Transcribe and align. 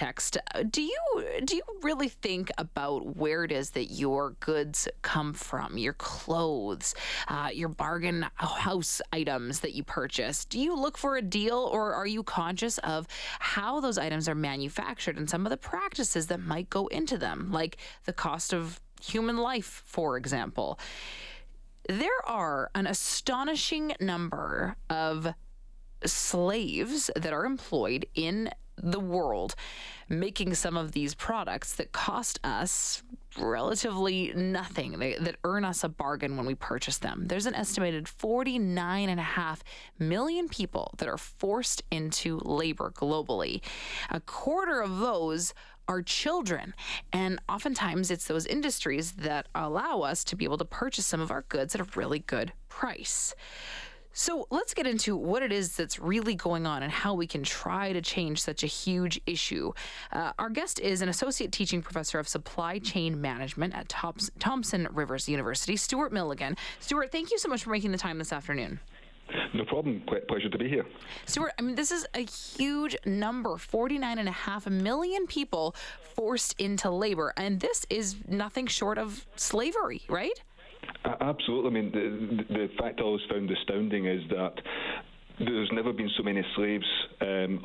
text. 0.00 0.38
Uh, 0.54 0.62
do 0.62 0.80
you 0.80 1.24
do 1.44 1.56
you 1.56 1.62
really 1.82 2.08
think 2.08 2.50
about 2.56 3.16
where 3.16 3.44
it 3.44 3.52
is 3.52 3.70
that 3.70 3.86
your 3.86 4.30
goods 4.40 4.88
come 5.02 5.34
from? 5.34 5.76
Your 5.76 5.92
clothes, 5.92 6.94
uh, 7.28 7.50
your 7.52 7.68
bargain 7.68 8.24
house 8.36 9.02
items 9.12 9.60
that 9.60 9.74
you 9.74 9.84
purchase. 9.84 10.46
Do 10.46 10.58
you 10.58 10.74
look 10.74 10.96
for 10.96 11.18
a 11.18 11.22
deal, 11.22 11.68
or 11.70 11.92
are 11.92 12.06
you 12.06 12.22
conscious 12.22 12.78
of 12.78 13.06
how 13.40 13.80
those 13.80 13.98
items 13.98 14.26
are 14.26 14.34
manufactured 14.34 15.18
and 15.18 15.28
some 15.28 15.44
of 15.44 15.50
the 15.50 15.58
practices 15.58 16.28
that 16.28 16.40
might 16.40 16.70
go 16.70 16.86
into 16.86 17.18
them, 17.18 17.50
like 17.52 17.76
the 18.06 18.14
cost 18.14 18.54
of 18.54 18.80
human 19.02 19.36
life, 19.36 19.82
for 19.84 20.16
example? 20.16 20.78
There 21.88 22.24
are 22.26 22.70
an 22.74 22.86
astonishing 22.86 23.94
number 24.00 24.76
of 24.88 25.34
slaves 26.06 27.10
that 27.16 27.32
are 27.34 27.44
employed 27.44 28.06
in 28.14 28.50
the 28.82 29.00
world 29.00 29.54
making 30.08 30.54
some 30.54 30.76
of 30.76 30.92
these 30.92 31.14
products 31.14 31.74
that 31.76 31.92
cost 31.92 32.40
us 32.42 33.02
relatively 33.38 34.32
nothing, 34.34 34.98
they, 34.98 35.14
that 35.14 35.36
earn 35.44 35.64
us 35.64 35.84
a 35.84 35.88
bargain 35.88 36.36
when 36.36 36.46
we 36.46 36.54
purchase 36.54 36.98
them. 36.98 37.28
There's 37.28 37.46
an 37.46 37.54
estimated 37.54 38.06
49.5 38.06 39.58
million 39.98 40.48
people 40.48 40.94
that 40.98 41.08
are 41.08 41.16
forced 41.16 41.82
into 41.90 42.38
labor 42.38 42.90
globally. 42.94 43.62
A 44.10 44.20
quarter 44.20 44.80
of 44.80 44.98
those 44.98 45.54
are 45.86 46.02
children. 46.02 46.74
And 47.12 47.40
oftentimes 47.48 48.10
it's 48.10 48.26
those 48.26 48.46
industries 48.46 49.12
that 49.12 49.48
allow 49.54 50.02
us 50.02 50.22
to 50.24 50.36
be 50.36 50.44
able 50.44 50.58
to 50.58 50.64
purchase 50.64 51.06
some 51.06 51.20
of 51.20 51.30
our 51.30 51.42
goods 51.48 51.74
at 51.74 51.80
a 51.80 51.98
really 51.98 52.20
good 52.20 52.52
price. 52.68 53.34
So 54.12 54.46
let's 54.50 54.74
get 54.74 54.86
into 54.86 55.16
what 55.16 55.42
it 55.42 55.52
is 55.52 55.76
that's 55.76 55.98
really 55.98 56.34
going 56.34 56.66
on 56.66 56.82
and 56.82 56.90
how 56.90 57.14
we 57.14 57.26
can 57.26 57.42
try 57.42 57.92
to 57.92 58.00
change 58.00 58.42
such 58.42 58.64
a 58.64 58.66
huge 58.66 59.20
issue. 59.26 59.72
Uh, 60.12 60.32
our 60.38 60.50
guest 60.50 60.80
is 60.80 61.00
an 61.00 61.08
associate 61.08 61.52
teaching 61.52 61.80
professor 61.80 62.18
of 62.18 62.26
supply 62.26 62.78
chain 62.78 63.20
management 63.20 63.74
at 63.74 63.88
Thompson 63.88 64.88
Rivers 64.92 65.28
University, 65.28 65.76
Stuart 65.76 66.12
Milligan. 66.12 66.56
Stuart, 66.80 67.12
thank 67.12 67.30
you 67.30 67.38
so 67.38 67.48
much 67.48 67.62
for 67.62 67.70
making 67.70 67.92
the 67.92 67.98
time 67.98 68.18
this 68.18 68.32
afternoon. 68.32 68.80
No 69.54 69.64
problem. 69.64 70.02
Pleasure 70.28 70.48
to 70.48 70.58
be 70.58 70.68
here. 70.68 70.84
Stuart, 71.26 71.52
I 71.58 71.62
mean, 71.62 71.76
this 71.76 71.90
is 71.92 72.06
a 72.14 72.24
huge 72.24 72.96
number 73.06 73.50
49.5 73.50 74.70
million 74.70 75.26
people 75.26 75.74
forced 76.14 76.60
into 76.60 76.90
labor. 76.90 77.32
And 77.36 77.60
this 77.60 77.86
is 77.90 78.16
nothing 78.26 78.66
short 78.66 78.98
of 78.98 79.26
slavery, 79.36 80.02
right? 80.08 80.42
Absolutely. 81.04 81.70
I 81.70 81.72
mean, 81.72 81.90
the, 81.92 82.54
the 82.54 82.68
fact 82.78 83.00
I 83.00 83.04
always 83.04 83.22
found 83.30 83.50
astounding 83.50 84.06
is 84.06 84.22
that 84.30 84.54
there's 85.38 85.70
never 85.72 85.92
been 85.92 86.10
so 86.16 86.22
many 86.22 86.42
slaves 86.54 86.84
um, 87.22 87.60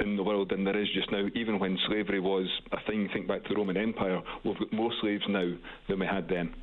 in 0.00 0.16
the 0.16 0.22
world 0.22 0.50
than 0.50 0.64
there 0.64 0.78
is 0.78 0.88
just 0.94 1.12
now. 1.12 1.26
Even 1.34 1.58
when 1.58 1.78
slavery 1.86 2.20
was 2.20 2.46
a 2.72 2.78
thing, 2.86 3.08
think 3.12 3.28
back 3.28 3.42
to 3.42 3.48
the 3.50 3.56
Roman 3.56 3.76
Empire, 3.76 4.22
we've 4.44 4.58
got 4.58 4.72
more 4.72 4.92
slaves 5.02 5.24
now 5.28 5.52
than 5.88 5.98
we 5.98 6.06
had 6.06 6.28
then. 6.28 6.54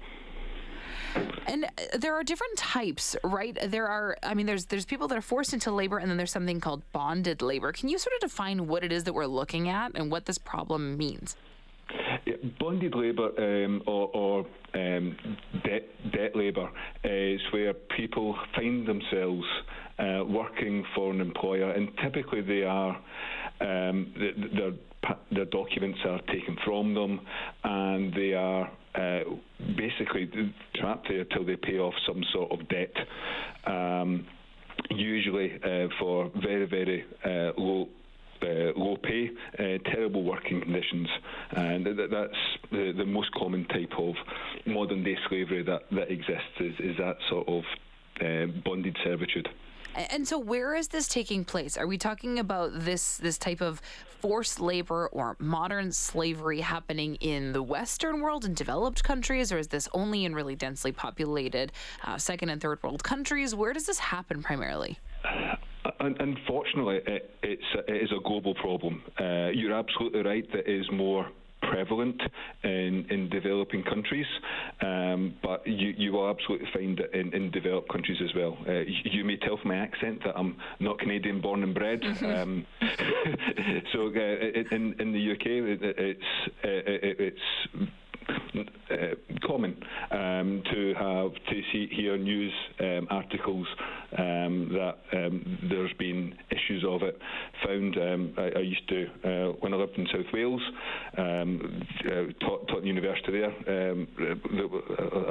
And 1.48 1.66
uh, 1.66 1.98
there 1.98 2.16
are 2.16 2.24
different 2.24 2.58
types, 2.58 3.16
right? 3.24 3.58
There 3.70 3.88
are, 3.88 4.18
I 4.24 4.34
mean, 4.34 4.48
there's 4.48 4.66
there's 4.66 4.86
people 4.86 5.08
that 5.08 5.18
are 5.18 5.22
forced 5.22 5.54
into 5.54 5.72
labor, 5.72 5.98
and 5.98 6.10
then 6.10 6.18
there's 6.18 6.32
something 6.32 6.60
called 6.60 6.82
bonded 6.92 7.42
labor. 7.42 7.72
Can 7.72 7.88
you 7.88 7.98
sort 7.98 8.14
of 8.16 8.30
define 8.30 8.68
what 8.68 8.84
it 8.84 8.92
is 8.92 9.04
that 9.06 9.14
we're 9.14 9.28
looking 9.28 9.70
at 9.70 9.92
and 9.96 10.12
what 10.12 10.26
this 10.26 10.38
problem 10.38 10.98
means? 10.98 11.38
Bonded 12.60 12.94
labour 12.96 13.32
um, 13.38 13.82
or, 13.88 14.10
or 14.14 14.46
um, 14.74 15.18
debt, 15.64 15.84
debt 16.12 16.36
labour 16.36 16.70
is 17.04 17.42
where 17.52 17.74
people 17.96 18.36
find 18.56 18.88
themselves 18.88 19.46
uh, 20.00 20.24
working 20.28 20.84
for 20.96 21.12
an 21.12 21.22
employer, 21.22 21.72
and 21.72 21.90
typically 22.04 22.42
they 22.42 22.64
are 22.64 22.96
um, 23.62 24.14
their 24.54 24.72
their 25.32 25.46
documents 25.46 26.00
are 26.06 26.20
taken 26.22 26.58
from 26.66 26.94
them, 26.94 27.22
and 27.64 28.14
they 28.14 28.34
are 28.34 28.72
uh, 28.96 29.20
basically 29.78 30.30
trapped 30.76 31.08
there 31.10 31.26
till 31.26 31.46
they 31.46 31.56
pay 31.56 31.78
off 31.78 31.94
some 32.08 32.24
sort 32.34 32.52
of 32.52 32.68
debt. 32.70 32.94
Um, 33.66 34.26
usually 34.90 35.54
uh, 35.64 35.88
for 36.00 36.32
very 36.42 36.66
very 36.66 37.06
uh, 37.24 37.60
low 37.60 37.88
low 38.42 38.98
pay, 38.98 39.30
uh, 39.60 39.78
terrible 39.92 40.24
working 40.24 40.62
conditions, 40.62 41.08
and 41.52 41.86
th- 41.86 42.10
that's 42.12 42.34
the, 42.72 42.94
the, 42.98 43.06
most 43.06 43.32
common 43.34 43.66
type 43.66 43.92
of 43.98 44.16
modern 44.66 45.04
day 45.04 45.18
slavery 45.30 45.64
that, 45.64 45.84
that 45.92 46.12
exists 46.12 46.60
is, 46.60 46.74
is 46.80 46.98
that 46.98 47.18
sort 47.30 47.48
of 47.48 47.64
uh, 48.22 48.46
bonded 48.64 48.98
servitude. 49.04 49.48
And 49.96 50.28
so, 50.28 50.38
where 50.38 50.76
is 50.76 50.90
this 50.90 51.08
taking 51.08 51.46
place? 51.46 51.78
Are 51.78 51.88
we 51.88 51.98
talking 51.98 52.38
about 52.38 52.72
this 52.74 53.16
this 53.16 53.38
type 53.38 53.62
of 53.62 53.82
forced 54.20 54.60
labor 54.60 55.08
or 55.14 55.38
modern 55.40 55.94
slavery 55.94 56.60
happening 56.60 57.16
in 57.16 57.54
the 57.54 57.64
Western 57.64 58.20
world 58.20 58.44
in 58.44 58.54
developed 58.54 59.06
countries, 59.06 59.54
or 59.54 59.58
is 59.58 59.70
this 59.70 59.88
only 59.94 60.26
in 60.26 60.36
really 60.36 60.56
densely 60.56 60.92
populated 60.92 61.72
uh, 62.04 62.18
second 62.18 62.50
and 62.50 62.60
third 62.60 62.84
world 62.84 63.04
countries? 63.04 63.56
Where 63.56 63.72
does 63.72 63.86
this 63.86 64.00
happen 64.00 64.44
primarily? 64.44 65.00
Unfortunately, 66.06 67.00
it, 67.06 67.32
it's 67.44 67.88
it 67.88 68.04
is 68.04 68.12
a 68.12 68.22
global 68.24 68.54
problem. 68.56 69.02
Uh, 69.20 69.50
you're 69.54 69.74
absolutely 69.74 70.22
right 70.22 70.46
that 70.52 70.68
it 70.70 70.82
is 70.82 70.86
more 70.92 71.28
prevalent 71.62 72.22
in, 72.64 73.06
in 73.10 73.30
developing 73.30 73.84
countries, 73.84 74.26
um, 74.82 75.36
but 75.42 75.66
you, 75.66 75.94
you 75.98 76.12
will 76.12 76.30
absolutely 76.30 76.68
find 76.74 77.00
it 77.00 77.14
in, 77.14 77.34
in 77.34 77.52
developed 77.52 77.90
countries 77.90 78.18
as 78.24 78.34
well. 78.36 78.58
Uh, 78.68 78.72
you, 78.82 79.12
you, 79.12 79.24
may 79.24 79.38
tell 79.38 79.58
from 79.58 79.70
my 79.70 79.78
accent 79.78 80.22
that 80.26 80.38
I'm 80.38 80.58
not 80.80 81.00
Canadian 81.00 81.42
born 81.42 81.64
and 81.64 81.74
bred. 81.74 82.02
Mm-hmm. 82.02 82.26
Um, 82.26 82.66
so 83.94 84.08
uh, 84.08 84.76
in, 84.76 84.96
in 85.00 85.14
the 85.14 85.32
UK, 85.32 85.46
it, 85.46 85.80
it's, 85.82 86.22
it, 86.64 87.20
it's 87.20 87.90
common 89.46 89.76
um, 90.12 90.64
to 90.72 90.94
have 90.94 91.34
to 91.34 91.62
see 91.72 91.88
hear 91.92 92.18
news 92.18 92.54
um, 92.80 93.08
articles 93.10 93.68
um, 94.18 94.70
that 94.72 94.98
um, 95.14 95.60
there's 95.70 95.94
been 95.94 96.36
issues 96.52 96.84
of 96.88 97.04
it 97.04 97.20
found. 97.64 97.98
Um, 97.98 98.34
I, 98.38 98.58
I, 98.58 98.60
used 98.60 98.88
to 98.90 99.06
uh, 99.24 99.54
when 99.60 99.74
I 99.74 99.78
lived 99.78 99.98
in 99.98 100.08
South 100.08 100.32
Wales, 100.34 100.62
um, 101.18 101.86
uh, 102.06 102.46
taught, 102.46 102.68
taught 102.68 102.84
university 102.84 103.32
there. 103.32 103.52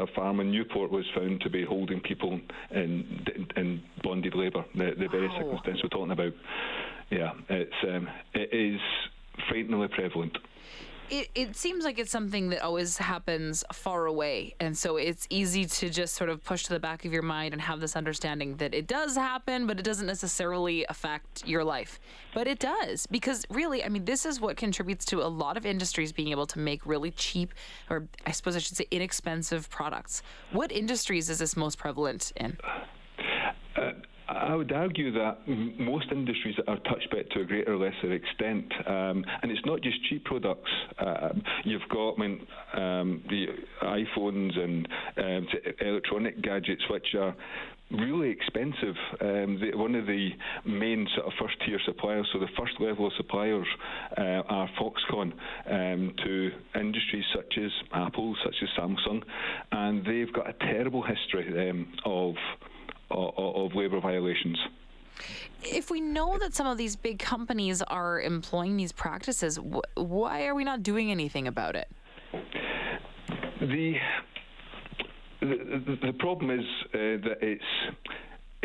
a 0.03 0.07
farm 0.15 0.41
in 0.41 0.51
Newport 0.51 0.91
was 0.91 1.05
found 1.15 1.41
to 1.43 1.51
be 1.51 1.65
holding 1.65 2.01
people 2.01 2.41
in 2.71 3.25
in 3.57 3.83
bonded 4.03 4.35
labour. 4.35 4.65
The, 4.75 4.93
the 4.99 5.09
very 5.09 5.29
wow. 5.29 5.39
circumstance 5.41 5.81
we're 5.83 5.89
talking 5.89 6.13
about. 6.13 6.33
Yeah, 7.11 7.33
it's 7.49 8.11
it 8.35 8.53
is 8.53 8.81
frighteningly 9.49 9.89
prevalent 9.89 10.37
it, 11.11 11.29
it 11.35 11.57
seems 11.57 11.85
like 11.85 11.99
it's 11.99 12.11
something 12.11 12.49
that 12.51 12.63
always 12.63 12.97
happens 12.97 13.65
far 13.73 14.07
away. 14.07 14.55
And 14.61 14.77
so 14.77 14.97
it's 14.97 15.27
easy 15.31 15.67
to 15.67 15.91
just 15.91 16.15
sort 16.15 16.31
of 16.31 16.45
push 16.45 16.65
to 16.65 16.71
the 16.73 16.81
back 16.81 17.05
of 17.05 17.13
your 17.13 17.23
mind 17.23 17.53
and 17.53 17.63
have 17.63 17.81
this 17.81 17.97
understanding 17.97 18.57
that 18.57 18.75
it 18.75 18.87
does 18.87 19.17
happen, 19.17 19.67
but 19.67 19.79
it 19.79 19.85
doesn't 19.85 20.07
necessarily 20.07 20.85
affect 20.89 21.47
your 21.47 21.65
life. 21.65 22.01
But 22.35 22.47
it 22.47 22.59
does, 22.59 23.07
because 23.07 23.45
really, 23.51 23.85
I 23.85 23.89
mean, 23.89 24.05
this 24.05 24.25
is 24.27 24.41
what 24.41 24.57
contributes 24.57 25.05
to 25.07 25.23
a 25.23 25.29
lot 25.29 25.57
of 25.57 25.67
industries 25.67 26.13
being 26.13 26.29
able 26.29 26.47
to 26.47 26.59
make 26.59 26.85
really 26.87 27.11
cheap, 27.11 27.55
or 27.91 28.09
I 28.27 28.33
suppose 28.33 28.57
I 28.57 28.59
should 28.59 28.77
say 28.77 28.87
inexpensive 28.91 29.71
products. 29.71 30.23
What 30.53 30.73
industries 30.73 31.31
is 31.31 31.39
this 31.39 31.57
most 31.57 31.79
prevalent 31.79 32.33
in? 32.37 32.57
I 34.45 34.55
would 34.55 34.73
argue 34.73 35.11
that 35.13 35.39
most 35.47 36.07
industries 36.13 36.57
are 36.69 36.77
touched 36.77 37.11
by 37.11 37.19
it 37.19 37.31
to 37.33 37.41
a 37.41 37.45
greater 37.45 37.73
or 37.73 37.79
lesser 37.79 38.13
extent, 38.13 38.71
um, 38.87 39.25
and 39.43 39.51
it's 39.51 39.65
not 39.65 39.81
just 39.81 39.97
cheap 40.09 40.25
products. 40.25 40.71
Um, 40.99 41.43
you've 41.65 41.89
got, 41.91 42.15
I 42.15 42.21
mean, 42.21 42.47
um, 42.75 43.23
the 43.29 43.47
iPhones 43.83 44.59
and 44.59 44.89
um, 45.17 45.49
electronic 45.81 46.43
gadgets, 46.43 46.83
which 46.91 47.15
are 47.19 47.35
really 47.91 48.31
expensive. 48.31 48.97
Um, 49.21 49.61
the, 49.61 49.77
one 49.77 49.95
of 49.95 50.07
the 50.07 50.31
main 50.67 51.07
sort 51.15 51.27
of 51.27 51.33
first 51.41 51.55
tier 51.67 51.81
suppliers, 51.87 52.29
so 52.33 52.39
the 52.39 52.49
first 52.59 52.73
level 52.81 53.07
of 53.07 53.13
suppliers 53.17 53.67
uh, 54.19 54.43
are 54.49 54.69
Foxconn 54.79 55.33
um, 55.71 56.15
to 56.23 56.51
industries 56.75 57.25
such 57.35 57.59
as 57.59 57.71
Apple, 57.93 58.37
such 58.45 58.57
as 58.63 58.69
Samsung, 58.79 59.23
and 59.73 60.05
they've 60.05 60.33
got 60.33 60.49
a 60.49 60.55
terrible 60.55 61.03
history 61.03 61.71
um, 61.71 61.93
of 62.05 62.35
of, 63.11 63.35
of 63.37 63.75
labour 63.75 64.01
violations. 64.01 64.59
If 65.63 65.91
we 65.91 66.01
know 66.01 66.37
that 66.39 66.55
some 66.55 66.67
of 66.67 66.77
these 66.77 66.97
big 66.97 67.19
companies 67.19 67.81
are 67.83 68.21
employing 68.21 68.77
these 68.77 68.93
practices, 68.93 69.57
wh- 69.59 69.97
why 69.97 70.47
are 70.47 70.55
we 70.55 70.65
not 70.65 70.83
doing 70.83 71.11
anything 71.11 71.47
about 71.47 71.77
it? 71.77 71.89
The 73.61 73.95
the, 75.41 75.99
the 76.03 76.13
problem 76.19 76.51
is 76.51 76.65
uh, 76.93 77.29
that 77.29 77.39
it's 77.41 77.63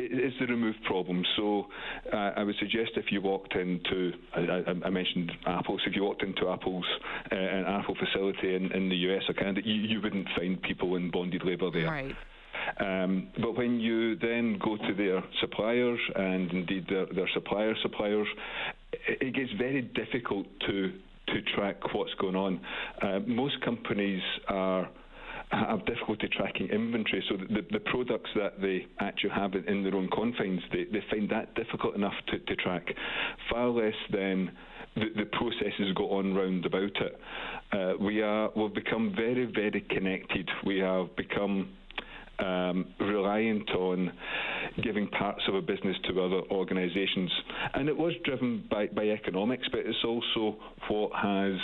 it's 0.01 0.36
the 0.39 0.45
remove 0.45 0.75
problem. 0.85 1.24
So 1.35 1.68
uh, 2.12 2.31
I 2.35 2.44
would 2.44 2.56
suggest 2.59 2.92
if 2.95 3.12
you 3.12 3.21
walked 3.21 3.53
into, 3.56 4.13
I, 4.35 4.63
I, 4.85 4.89
mentioned 4.89 5.31
Apple, 5.45 5.77
so 5.77 5.89
if 5.89 5.95
you 5.95 6.03
walked 6.03 6.24
into 6.24 6.50
Apple's 6.50 6.85
uh, 7.31 7.35
an 7.35 7.65
Apple 7.65 7.95
facility 7.95 8.56
in, 8.56 8.71
in 8.71 8.89
the 8.89 8.95
US 8.95 9.24
or 9.27 9.33
Canada, 9.33 9.62
you, 9.63 9.74
you 9.74 10.01
wouldn't 10.01 10.27
find 10.38 10.62
people 10.62 10.95
in 10.95 11.12
bonded 11.12 11.44
labour 11.44 11.69
there. 11.71 11.88
Right. 11.88 12.15
Um, 12.80 13.30
but 13.42 13.57
when 13.57 13.80
you 13.80 14.16
then 14.18 14.60
go 14.63 14.78
to 14.78 14.94
their 14.94 15.24
suppliers 15.42 16.00
and 16.16 16.51
indeed 16.51 16.86
their, 16.90 17.06
their 17.07 17.30
supplier 17.34 17.74
suppliers, 17.81 18.28
it, 18.92 19.34
gets 19.34 19.51
very 19.57 19.81
difficult 19.81 20.48
to 20.68 20.94
to 21.28 21.42
track 21.56 21.94
what's 21.94 22.13
going 22.16 22.36
on. 22.36 22.60
Uh, 23.04 23.19
most 23.28 23.62
companies 23.62 24.22
are 24.48 24.90
have 25.51 25.86
difficulty 25.86 26.30
tracking 26.31 26.68
inventory. 26.69 27.24
So 27.28 27.38
the, 27.38 27.66
the 27.72 27.80
products 27.80 28.30
that 28.36 28.62
they 28.62 28.86
actually 29.00 29.31
have 29.31 29.54
in 29.56 29.84
their 29.84 29.95
own 29.95 30.07
confines, 30.13 30.62
they, 30.72 30.84
they 30.86 31.04
find 31.10 31.30
that 31.30 31.56
difficult 31.56 31.95
enough 31.95 32.13
to, 32.28 32.40
to 32.40 32.56
track, 32.56 32.86
far 33.50 33.68
less 33.69 33.95
than 34.12 34.52
the, 34.95 35.06
the 35.18 35.25
processes 35.25 35.94
go 35.95 36.12
on 36.18 36.36
round 36.36 36.66
about 36.66 36.84
it. 36.84 37.19
Uh, 37.72 37.94
we 38.04 38.22
are 38.22 38.50
we've 38.56 38.74
become 38.74 39.13
very 39.16 39.45
very 39.45 39.81
connected. 39.90 40.50
We 40.66 40.80
have 40.80 41.16
become 41.16 41.69
um, 42.39 42.86
reliant 43.00 43.69
on 43.71 44.12
giving 44.83 45.07
parts 45.09 45.41
of 45.47 45.56
a 45.56 45.62
business 45.62 45.97
to 46.07 46.21
other 46.21 46.41
organisations. 46.51 47.31
And 47.74 47.89
it 47.89 47.97
was 47.97 48.13
driven 48.24 48.63
by, 48.69 48.88
by 48.88 49.09
economics, 49.09 49.68
but 49.71 49.81
it's 49.81 50.03
also 50.06 50.57
what 50.89 51.12
has 51.13 51.59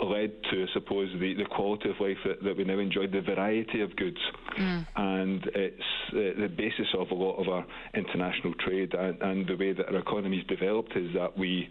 led 0.00 0.30
to, 0.50 0.62
I 0.62 0.66
suppose, 0.74 1.08
the, 1.18 1.34
the 1.34 1.44
quality 1.44 1.90
of 1.90 1.96
life 2.00 2.16
that, 2.24 2.42
that 2.44 2.56
we 2.56 2.64
now 2.64 2.78
enjoy, 2.78 3.06
the 3.08 3.20
variety 3.20 3.80
of 3.80 3.94
goods. 3.96 4.18
Mm. 4.58 4.86
And 4.96 5.50
it's 5.54 5.82
uh, 6.12 6.40
the 6.40 6.48
basis 6.56 6.86
of 6.96 7.10
a 7.10 7.14
lot 7.14 7.36
of 7.36 7.48
our 7.48 7.66
international 7.94 8.54
trade 8.64 8.94
and, 8.94 9.20
and 9.20 9.46
the 9.46 9.56
way 9.56 9.72
that 9.72 9.88
our 9.88 9.98
economy 9.98 10.38
is 10.38 10.46
developed 10.46 10.96
is 10.96 11.12
that 11.14 11.36
we 11.36 11.68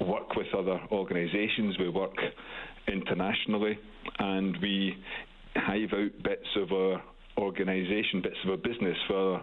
work 0.00 0.36
with 0.36 0.48
other 0.56 0.78
organisations, 0.92 1.78
we 1.78 1.88
work 1.88 2.16
internationally, 2.88 3.78
and 4.18 4.56
we 4.60 4.94
hive 5.54 5.90
out 5.94 6.22
bits 6.22 6.48
of 6.56 6.72
our 6.72 7.02
organisation, 7.38 8.22
bits 8.22 8.36
of 8.44 8.52
a 8.52 8.56
business 8.56 8.96
for 9.08 9.42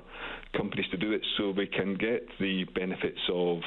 companies 0.55 0.85
to 0.91 0.97
do 0.97 1.11
it 1.11 1.21
so 1.37 1.51
we 1.51 1.67
can 1.67 1.95
get 1.95 2.27
the 2.39 2.63
benefits 2.75 3.19
of 3.31 3.59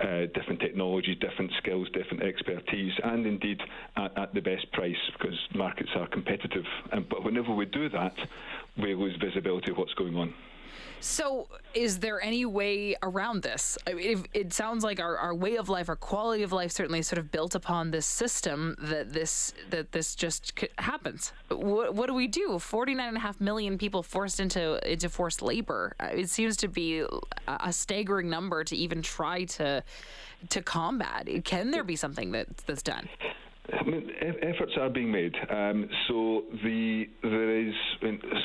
uh, 0.00 0.26
different 0.34 0.60
technologies, 0.60 1.16
different 1.20 1.50
skills, 1.58 1.88
different 1.92 2.22
expertise, 2.22 2.92
and 3.02 3.26
indeed 3.26 3.60
at, 3.96 4.16
at 4.16 4.34
the 4.34 4.40
best 4.40 4.70
price 4.72 4.96
because 5.18 5.36
markets 5.54 5.90
are 5.96 6.06
competitive. 6.08 6.64
Um, 6.92 7.06
but 7.10 7.24
whenever 7.24 7.54
we 7.54 7.66
do 7.66 7.88
that, 7.90 8.14
we 8.80 8.94
lose 8.94 9.16
visibility 9.22 9.72
of 9.72 9.78
what's 9.78 9.94
going 9.94 10.14
on. 10.14 10.32
So, 11.00 11.48
is 11.74 12.00
there 12.00 12.20
any 12.20 12.44
way 12.44 12.96
around 13.02 13.42
this? 13.42 13.78
I 13.86 13.94
mean, 13.94 14.26
it 14.34 14.52
sounds 14.52 14.82
like 14.82 14.98
our, 14.98 15.16
our 15.16 15.34
way 15.34 15.56
of 15.56 15.68
life, 15.68 15.88
our 15.88 15.96
quality 15.96 16.42
of 16.42 16.52
life, 16.52 16.72
certainly 16.72 17.02
sort 17.02 17.18
of 17.18 17.30
built 17.30 17.54
upon 17.54 17.92
this 17.92 18.06
system 18.06 18.74
that 18.80 19.12
this 19.12 19.54
that 19.70 19.92
this 19.92 20.14
just 20.14 20.52
happens. 20.78 21.32
What, 21.48 21.94
what 21.94 22.06
do 22.06 22.14
we 22.14 22.26
do? 22.26 22.58
Forty 22.58 22.94
nine 22.94 23.08
and 23.08 23.16
a 23.16 23.20
half 23.20 23.40
million 23.40 23.78
people 23.78 24.02
forced 24.02 24.40
into 24.40 24.78
into 24.90 25.08
forced 25.08 25.40
labor. 25.40 25.94
Uh, 26.00 26.08
it 26.12 26.30
seems 26.30 26.56
to 26.58 26.68
be 26.68 27.04
a 27.46 27.72
staggering 27.72 28.28
number 28.28 28.64
to 28.64 28.76
even 28.76 29.02
try 29.02 29.44
to 29.44 29.84
to 30.50 30.62
combat. 30.62 31.28
Can 31.44 31.70
there 31.70 31.84
be 31.84 31.96
something 31.96 32.32
that 32.32 32.56
that's 32.66 32.82
done? 32.82 33.08
I 33.70 33.84
mean, 33.84 34.10
efforts 34.42 34.72
are 34.80 34.88
being 34.88 35.12
made. 35.12 35.34
Um, 35.50 35.88
so 36.08 36.44
the 36.64 37.04
there 37.22 37.60
is 37.60 37.74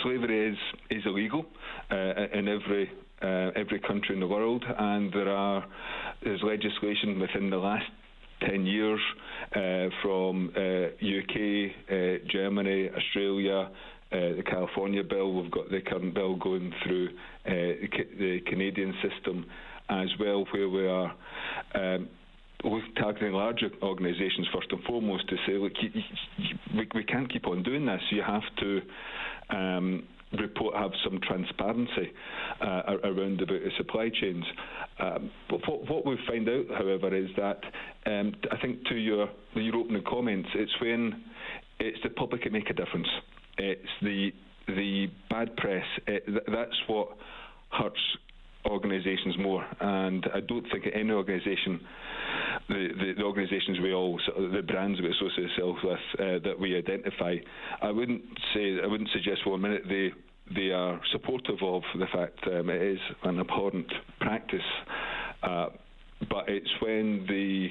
slavery 0.03 0.51
is 0.51 0.57
is 0.89 1.03
illegal 1.05 1.45
uh, 1.91 1.95
in 2.33 2.47
every 2.47 2.91
uh, 3.21 3.51
every 3.55 3.79
country 3.79 4.15
in 4.15 4.19
the 4.19 4.27
world, 4.27 4.63
and 4.77 5.11
there 5.13 5.29
are 5.29 5.65
there's 6.23 6.41
legislation 6.43 7.19
within 7.19 7.49
the 7.49 7.57
last 7.57 7.85
10 8.47 8.65
years 8.65 8.99
uh, 9.55 9.87
from 10.01 10.49
UK, 10.49 11.71
uh, 11.89 11.95
uh, 11.95 12.17
Germany, 12.29 12.89
Australia, 12.89 13.69
uh, 14.11 14.17
the 14.35 14.43
California 14.45 15.03
bill. 15.03 15.33
We've 15.33 15.51
got 15.51 15.69
the 15.69 15.81
current 15.81 16.13
bill 16.13 16.35
going 16.35 16.73
through 16.83 17.09
the, 17.45 17.89
the, 18.19 18.39
Canadian 18.47 18.93
system 19.01 19.45
as 19.89 20.09
well, 20.19 20.45
where 20.51 20.69
we 20.69 20.87
are. 20.87 21.13
Um, 21.75 22.09
targeting 22.99 23.33
larger 23.33 23.69
organisations 23.81 24.47
first 24.53 24.67
and 24.71 24.83
foremost 24.83 25.27
to 25.29 25.35
say, 25.45 25.53
look, 25.53 25.73
we, 26.75 26.87
we 26.95 27.03
can't 27.03 27.31
keep 27.31 27.47
on 27.47 27.63
doing 27.63 27.85
this. 27.85 28.01
You 28.11 28.23
have 28.23 28.43
to 28.59 28.81
um, 29.49 30.03
report 30.39 30.75
have 30.75 30.91
some 31.03 31.19
transparency 31.21 32.11
uh, 32.61 32.97
around 33.03 33.41
about 33.41 33.59
the 33.61 33.69
supply 33.77 34.09
chains. 34.09 34.45
Um, 34.99 35.31
but 35.49 35.59
what, 35.67 35.89
what 35.89 36.05
we 36.05 36.17
find 36.27 36.47
out, 36.49 36.65
however, 36.77 37.15
is 37.15 37.29
that 37.37 37.59
um, 38.05 38.33
I 38.51 38.57
think 38.61 38.85
to 38.87 38.95
your 38.95 39.29
your 39.55 39.75
opening 39.75 40.03
comments, 40.07 40.49
it's 40.55 40.71
when 40.81 41.23
it's 41.79 41.99
the 42.03 42.09
public 42.09 42.43
that 42.43 42.51
make 42.51 42.69
a 42.69 42.73
difference. 42.73 43.07
It's 43.57 43.81
the 44.01 44.31
the 44.67 45.07
bad 45.29 45.55
press. 45.57 45.85
It, 46.07 46.23
that's 46.47 46.77
what 46.87 47.09
hurts 47.71 47.99
organisations 48.65 49.35
more. 49.39 49.65
And 49.79 50.25
I 50.33 50.39
don't 50.39 50.65
think 50.71 50.85
any 50.93 51.11
organisation, 51.11 51.79
the, 52.69 52.87
the, 52.97 53.13
the, 53.17 53.23
organisations 53.23 53.79
we 53.81 53.93
all, 53.93 54.19
the 54.37 54.61
brands 54.61 54.99
we 55.01 55.09
associate 55.09 55.49
ourselves 55.51 55.79
with, 55.83 55.99
uh, 56.19 56.47
that 56.47 56.59
we 56.59 56.77
identify, 56.77 57.35
I 57.81 57.91
wouldn't 57.91 58.23
say, 58.53 58.77
I 58.83 58.87
wouldn't 58.87 59.09
suggest 59.13 59.41
for 59.43 59.55
a 59.55 59.57
minute 59.57 59.83
they 59.87 60.11
they 60.55 60.71
are 60.71 60.99
supportive 61.13 61.55
of 61.63 61.83
the 61.97 62.05
fact 62.13 62.37
um, 62.47 62.69
it 62.69 62.81
is 62.81 62.99
an 63.23 63.39
abhorrent 63.39 63.91
practice. 64.19 64.59
Uh, 65.41 65.67
but 66.29 66.49
it's 66.49 66.69
when 66.81 67.25
the 67.27 67.69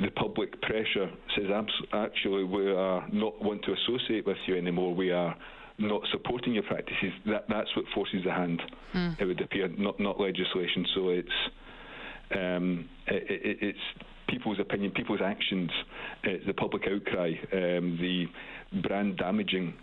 the 0.00 0.10
public 0.12 0.60
pressure 0.62 1.10
says 1.36 1.46
actually 1.92 2.44
we 2.44 2.70
are 2.72 3.06
not 3.12 3.42
want 3.42 3.62
to 3.64 3.72
associate 3.72 4.26
with 4.26 4.36
you 4.46 4.56
anymore. 4.56 4.94
We 4.94 5.10
are 5.10 5.36
not 5.80 6.02
supporting 6.12 6.54
your 6.54 6.62
practices, 6.62 7.12
that, 7.26 7.44
that's 7.48 7.74
what 7.76 7.84
forces 7.94 8.22
the 8.24 8.32
hand, 8.32 8.62
mm. 8.94 9.20
it 9.20 9.24
would 9.24 9.40
appear, 9.40 9.68
not, 9.68 9.98
not 9.98 10.20
legislation. 10.20 10.86
So 10.94 11.08
it's, 11.08 11.28
um, 12.32 12.88
it, 13.06 13.22
it, 13.30 13.58
it's 13.60 14.04
people's 14.30 14.60
opinion, 14.60 14.92
people's 14.92 15.20
actions, 15.20 15.70
it's 16.22 16.46
the 16.46 16.54
public 16.54 16.84
outcry, 16.86 17.32
um, 17.52 17.98
the 18.00 18.26
brand 18.82 19.16
damaging 19.16 19.74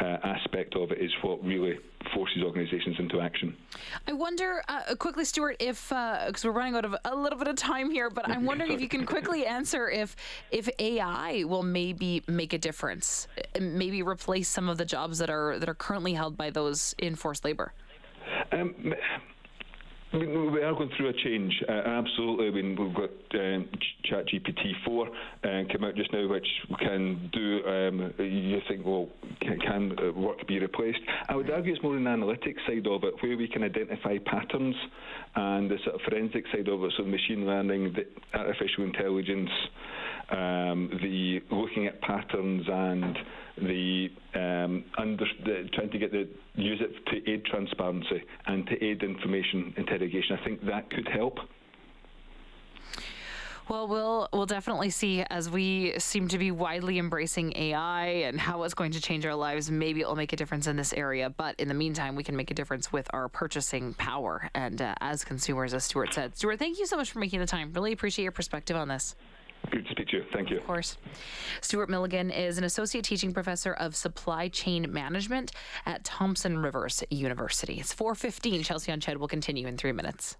uh, 0.00 0.16
aspect 0.24 0.74
of 0.74 0.90
it 0.90 0.98
is 0.98 1.10
what 1.22 1.44
really 1.44 1.78
forces 2.14 2.42
organisations 2.42 2.96
into 2.98 3.20
action. 3.20 3.54
I 4.08 4.12
wonder, 4.12 4.62
uh, 4.68 4.94
quickly, 4.96 5.24
Stuart, 5.24 5.56
if 5.60 5.90
because 5.90 6.44
uh, 6.44 6.48
we're 6.48 6.54
running 6.54 6.74
out 6.74 6.84
of 6.84 6.96
a 7.04 7.14
little 7.14 7.38
bit 7.38 7.48
of 7.48 7.56
time 7.56 7.90
here, 7.90 8.10
but 8.10 8.28
I'm 8.28 8.44
wondering 8.46 8.72
if 8.72 8.80
you 8.80 8.88
can 8.88 9.06
quickly 9.06 9.46
answer 9.58 9.88
if 9.88 10.16
if 10.50 10.68
AI 10.78 11.44
will 11.44 11.62
maybe 11.62 12.22
make 12.26 12.52
a 12.52 12.58
difference, 12.58 13.28
maybe 13.60 14.02
replace 14.02 14.48
some 14.48 14.68
of 14.68 14.78
the 14.78 14.84
jobs 14.84 15.18
that 15.18 15.30
are 15.30 15.58
that 15.58 15.68
are 15.68 15.74
currently 15.74 16.14
held 16.14 16.36
by 16.36 16.50
those 16.50 16.94
in 16.98 17.14
forced 17.14 17.44
labour. 17.44 17.72
Um, 18.50 18.94
we 20.12 20.62
are 20.62 20.74
going 20.74 20.90
through 20.96 21.08
a 21.08 21.12
change, 21.12 21.62
uh, 21.68 21.72
absolutely. 21.72 22.48
I 22.48 22.50
mean, 22.50 22.76
we've 22.76 22.94
got 22.94 23.10
um, 23.40 23.68
ChatGPT 24.04 24.72
4 24.84 25.06
uh, 25.06 25.10
come 25.72 25.84
out 25.84 25.94
just 25.96 26.12
now, 26.12 26.28
which 26.28 26.46
can 26.80 27.30
do, 27.32 27.66
um, 27.66 28.12
you 28.18 28.60
think, 28.68 28.84
well, 28.84 29.08
can, 29.40 29.58
can, 29.60 29.96
uh, 29.98 30.12
work 30.12 30.46
be 30.46 30.58
replaced? 30.58 31.00
I 31.28 31.36
would 31.36 31.50
argue 31.50 31.72
it's 31.72 31.82
more 31.82 31.96
an 31.96 32.04
analytics 32.04 32.66
side 32.66 32.86
of 32.86 33.04
it, 33.04 33.14
where 33.20 33.36
we 33.36 33.48
can 33.48 33.62
identify 33.62 34.18
patterns 34.18 34.76
and 35.34 35.70
the 35.70 35.78
sort 35.84 35.94
of 35.94 36.02
forensic 36.02 36.44
side 36.52 36.68
of 36.68 36.84
it, 36.84 36.92
so 36.96 37.04
machine 37.04 37.46
learning, 37.46 37.96
artificial 38.34 38.84
intelligence, 38.84 39.50
um, 40.32 40.90
the 41.02 41.40
looking 41.50 41.86
at 41.86 42.00
patterns 42.00 42.64
and 42.68 43.18
the, 43.58 44.08
um, 44.34 44.84
under, 44.98 45.26
the, 45.44 45.68
trying 45.74 45.90
to 45.90 45.98
get 45.98 46.10
the 46.10 46.28
use 46.54 46.80
it 46.80 47.06
to 47.06 47.30
aid 47.30 47.44
transparency 47.44 48.22
and 48.46 48.66
to 48.66 48.84
aid 48.84 49.02
information 49.02 49.74
interrogation. 49.76 50.38
I 50.40 50.44
think 50.44 50.64
that 50.66 50.90
could 50.90 51.08
help. 51.08 51.38
Well, 53.68 53.86
we'll 53.86 54.28
we'll 54.32 54.46
definitely 54.46 54.90
see 54.90 55.22
as 55.30 55.48
we 55.48 55.94
seem 55.98 56.28
to 56.28 56.38
be 56.38 56.50
widely 56.50 56.98
embracing 56.98 57.56
AI 57.56 58.06
and 58.06 58.38
how 58.38 58.64
it's 58.64 58.74
going 58.74 58.90
to 58.92 59.00
change 59.00 59.24
our 59.24 59.36
lives. 59.36 59.70
Maybe 59.70 60.00
it 60.00 60.06
will 60.06 60.16
make 60.16 60.32
a 60.32 60.36
difference 60.36 60.66
in 60.66 60.76
this 60.76 60.92
area, 60.92 61.30
but 61.30 61.54
in 61.60 61.68
the 61.68 61.74
meantime, 61.74 62.16
we 62.16 62.24
can 62.24 62.36
make 62.36 62.50
a 62.50 62.54
difference 62.54 62.92
with 62.92 63.08
our 63.14 63.28
purchasing 63.28 63.94
power 63.94 64.50
and 64.54 64.82
uh, 64.82 64.94
as 65.00 65.24
consumers, 65.24 65.74
as 65.74 65.84
Stuart 65.84 66.12
said. 66.12 66.36
Stuart, 66.36 66.58
thank 66.58 66.78
you 66.78 66.86
so 66.86 66.96
much 66.96 67.12
for 67.12 67.20
making 67.20 67.38
the 67.38 67.46
time. 67.46 67.72
Really 67.72 67.92
appreciate 67.92 68.24
your 68.24 68.32
perspective 68.32 68.76
on 68.76 68.88
this. 68.88 69.14
Good 69.70 69.86
to 69.86 69.90
speak 69.92 70.08
to 70.08 70.16
you. 70.18 70.24
Thank 70.32 70.50
you. 70.50 70.58
Of 70.58 70.66
course. 70.66 70.96
Stuart 71.60 71.88
Milligan 71.88 72.30
is 72.30 72.58
an 72.58 72.64
associate 72.64 73.04
teaching 73.04 73.32
professor 73.32 73.72
of 73.72 73.94
supply 73.96 74.48
chain 74.48 74.92
management 74.92 75.52
at 75.86 76.04
Thompson 76.04 76.58
Rivers 76.58 77.02
University. 77.10 77.80
It's 77.80 77.94
4:15. 77.94 78.64
Chelsea 78.64 78.92
on 78.92 79.00
CHED 79.00 79.16
will 79.18 79.28
continue 79.28 79.66
in 79.66 79.76
three 79.76 79.92
minutes. 79.92 80.36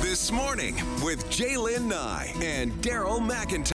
This 0.00 0.30
morning 0.30 0.76
with 1.04 1.28
J'lyn 1.30 1.86
Nye 1.88 2.32
and 2.40 2.72
Daryl 2.82 3.20
McIntyre. 3.20 3.66